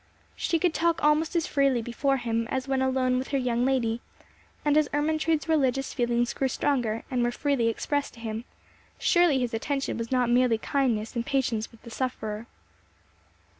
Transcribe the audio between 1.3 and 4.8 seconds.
as freely before him as when alone with her young lady; and